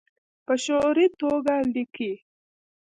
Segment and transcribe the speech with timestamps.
[0.45, 2.11] په شعوري توګه لیکي